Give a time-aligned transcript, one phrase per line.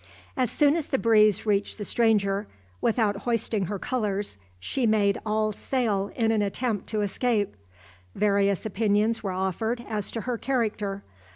[0.35, 2.47] As soon as the breeze reached the stranger,
[2.81, 7.55] without hoisting her colours, she made all sail in an attempt to escape.
[8.15, 11.03] Various opinions were offered as to her character.